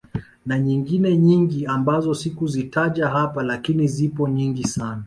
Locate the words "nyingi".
1.17-1.65, 4.29-4.67